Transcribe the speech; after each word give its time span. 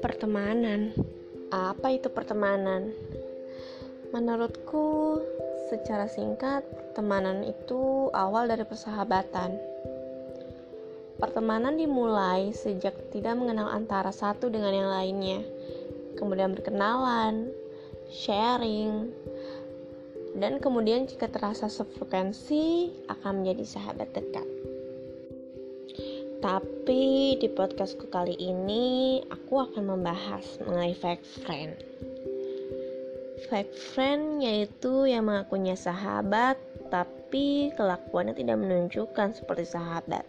Pertemanan. 0.00 0.96
Apa 1.52 1.92
itu 1.92 2.08
pertemanan? 2.08 2.88
Menurutku, 4.16 5.20
secara 5.68 6.08
singkat, 6.08 6.64
pertemanan 6.64 7.44
itu 7.44 8.08
awal 8.16 8.48
dari 8.48 8.64
persahabatan. 8.64 9.60
Pertemanan 11.20 11.76
dimulai 11.76 12.48
sejak 12.56 12.96
tidak 13.12 13.36
mengenal 13.36 13.68
antara 13.68 14.08
satu 14.08 14.48
dengan 14.48 14.72
yang 14.72 14.88
lainnya, 14.88 15.44
kemudian 16.16 16.56
berkenalan, 16.56 17.52
sharing, 18.08 19.12
dan 20.40 20.64
kemudian 20.64 21.04
jika 21.04 21.28
terasa 21.28 21.68
sefrekuensi 21.68 22.88
akan 23.12 23.44
menjadi 23.44 23.76
sahabat 23.76 24.16
dekat. 24.16 24.48
Tapi 26.40 27.36
di 27.36 27.48
podcastku 27.52 28.08
kali 28.08 28.32
ini 28.40 29.20
aku 29.28 29.60
akan 29.60 29.92
membahas 29.92 30.56
mengenai 30.64 30.96
fake 30.96 31.26
friend. 31.44 31.76
Fake 33.52 33.76
friend 33.92 34.40
yaitu 34.40 35.04
yang 35.04 35.28
mengakunya 35.28 35.76
sahabat 35.76 36.56
tapi 36.88 37.68
kelakuannya 37.76 38.32
tidak 38.32 38.56
menunjukkan 38.56 39.36
seperti 39.36 39.68
sahabat. 39.68 40.24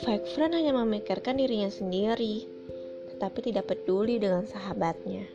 Fake 0.00 0.24
friend 0.32 0.56
hanya 0.56 0.72
memikirkan 0.80 1.36
dirinya 1.36 1.68
sendiri, 1.68 2.48
tetapi 3.12 3.52
tidak 3.52 3.68
peduli 3.68 4.16
dengan 4.16 4.48
sahabatnya. 4.48 5.28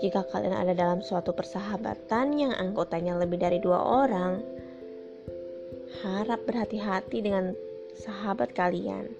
Jika 0.00 0.24
kalian 0.30 0.54
ada 0.54 0.72
dalam 0.72 1.02
suatu 1.02 1.34
persahabatan 1.34 2.32
yang 2.38 2.54
anggotanya 2.56 3.20
lebih 3.20 3.36
dari 3.42 3.58
dua 3.58 4.06
orang, 4.06 4.59
harap 5.98 6.46
berhati-hati 6.46 7.18
dengan 7.18 7.52
sahabat 7.98 8.54
kalian. 8.54 9.10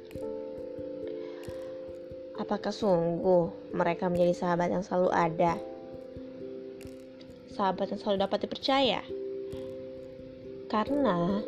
Apakah 2.41 2.72
sungguh 2.72 3.75
mereka 3.77 4.08
menjadi 4.08 4.33
sahabat 4.33 4.72
yang 4.72 4.81
selalu 4.81 5.11
ada? 5.12 5.61
Sahabat 7.53 7.92
yang 7.92 8.00
selalu 8.00 8.19
dapat 8.25 8.39
dipercaya? 8.48 9.05
Karena 10.70 11.44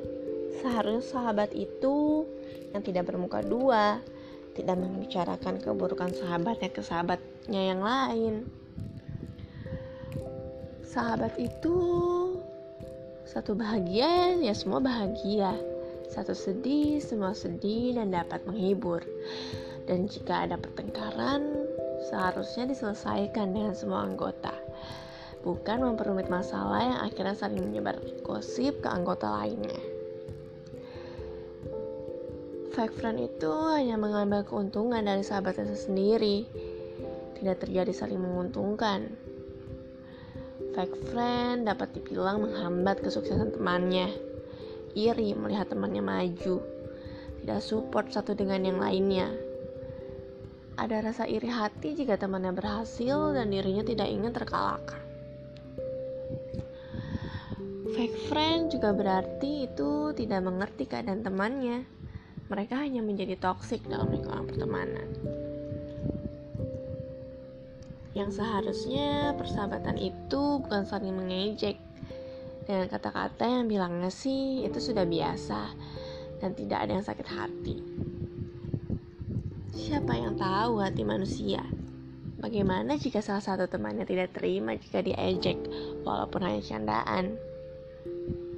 seharusnya 0.61 1.09
sahabat 1.09 1.57
itu 1.57 2.29
yang 2.77 2.83
tidak 2.85 3.09
bermuka 3.09 3.41
dua, 3.41 4.05
tidak 4.53 4.77
membicarakan 4.77 5.57
keburukan 5.63 6.13
sahabatnya 6.13 6.69
ke 6.69 6.85
sahabatnya 6.85 7.63
yang 7.73 7.81
lain. 7.81 8.45
Sahabat 10.85 11.41
itu 11.41 11.77
satu 13.33 13.57
bahagia, 13.57 14.37
ya 14.45 14.53
semua 14.53 14.85
bahagia. 14.85 15.57
Satu 16.13 16.37
sedih, 16.37 17.01
semua 17.01 17.33
sedih 17.33 17.97
dan 17.97 18.13
dapat 18.13 18.45
menghibur. 18.45 19.01
Dan 19.89 20.05
jika 20.05 20.45
ada 20.45 20.61
pertengkaran, 20.61 21.65
seharusnya 22.13 22.69
diselesaikan 22.69 23.57
dengan 23.57 23.73
semua 23.73 24.05
anggota. 24.05 24.53
Bukan 25.41 25.81
memperumit 25.81 26.29
masalah 26.29 26.85
yang 26.85 27.01
akhirnya 27.01 27.33
saling 27.33 27.65
menyebar 27.65 27.97
gosip 28.21 28.85
ke 28.85 28.89
anggota 28.93 29.33
lainnya. 29.33 29.81
Fake 32.77 33.01
friend 33.01 33.17
itu 33.17 33.53
hanya 33.73 33.97
mengambil 33.97 34.45
keuntungan 34.45 35.09
dari 35.09 35.25
sahabatnya 35.25 35.73
sendiri. 35.73 36.45
Tidak 37.41 37.57
terjadi 37.65 37.97
saling 37.97 38.21
menguntungkan 38.21 39.32
Fake 40.73 41.13
friend 41.13 41.69
dapat 41.69 41.93
dibilang 41.93 42.49
menghambat 42.49 43.05
kesuksesan 43.05 43.53
temannya. 43.53 44.09
Iri 44.97 45.37
melihat 45.37 45.69
temannya 45.69 46.01
maju, 46.01 46.65
tidak 47.45 47.61
support 47.61 48.09
satu 48.09 48.33
dengan 48.33 48.65
yang 48.65 48.81
lainnya. 48.81 49.29
Ada 50.81 51.05
rasa 51.05 51.29
iri 51.29 51.53
hati 51.53 51.93
jika 51.93 52.17
temannya 52.17 52.57
berhasil 52.57 53.37
dan 53.37 53.53
dirinya 53.53 53.85
tidak 53.85 54.09
ingin 54.09 54.33
terkalahkan. 54.33 55.01
Fake 57.93 58.33
friend 58.33 58.73
juga 58.73 58.97
berarti 58.97 59.69
itu 59.69 60.17
tidak 60.17 60.41
mengerti 60.41 60.89
keadaan 60.89 61.21
temannya. 61.21 61.85
Mereka 62.49 62.81
hanya 62.81 63.05
menjadi 63.05 63.37
toksik 63.37 63.85
dalam 63.85 64.09
lingkungan 64.09 64.49
pertemanan 64.49 65.42
yang 68.13 68.29
seharusnya 68.29 69.33
persahabatan 69.41 69.97
itu 69.97 70.61
bukan 70.61 70.85
saling 70.85 71.17
mengejek 71.17 71.81
dengan 72.69 72.87
kata-kata 72.93 73.45
yang 73.49 73.67
bilangnya 73.67 74.13
sih 74.13 74.63
itu 74.63 74.79
sudah 74.79 75.09
biasa 75.09 75.73
dan 76.39 76.53
tidak 76.53 76.79
ada 76.85 76.93
yang 77.01 77.07
sakit 77.07 77.29
hati. 77.29 77.77
Siapa 79.73 80.13
yang 80.13 80.37
tahu 80.37 80.85
hati 80.85 81.03
manusia? 81.03 81.65
Bagaimana 82.43 82.99
jika 82.99 83.23
salah 83.23 83.43
satu 83.43 83.71
temannya 83.71 84.03
tidak 84.03 84.35
terima 84.35 84.75
jika 84.75 85.01
diejek 85.01 85.59
walaupun 86.03 86.43
hanya 86.43 86.61
candaan? 86.61 87.39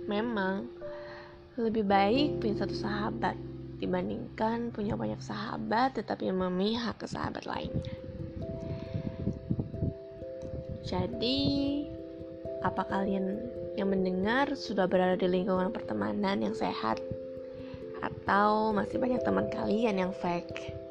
Memang 0.09 0.69
lebih 1.55 1.87
baik 1.87 2.43
punya 2.43 2.65
satu 2.65 2.75
sahabat 2.75 3.37
dibandingkan 3.79 4.73
punya 4.73 4.97
banyak 4.97 5.21
sahabat 5.21 6.01
tetapi 6.01 6.33
memihak 6.33 6.97
ke 6.99 7.07
sahabat 7.07 7.45
lainnya. 7.45 8.04
Jadi, 10.85 11.41
apa 12.61 12.85
kalian 12.85 13.41
yang 13.81 13.89
mendengar 13.89 14.53
sudah 14.53 14.85
berada 14.85 15.17
di 15.17 15.25
lingkungan 15.25 15.73
pertemanan 15.73 16.45
yang 16.45 16.53
sehat? 16.53 17.01
Atau 18.05 18.77
masih 18.77 19.01
banyak 19.01 19.25
teman 19.25 19.49
kalian 19.49 19.97
yang 19.97 20.13
fake? 20.13 20.84